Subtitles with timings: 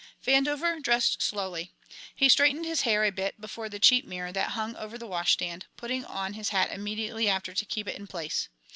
[0.25, 1.75] Vandover dressed slowly.
[2.15, 5.67] He straightened his hair a bit before the cheap mirror that hung over the washstand,
[5.77, 8.49] putting on his hat immediately after to keep it in place.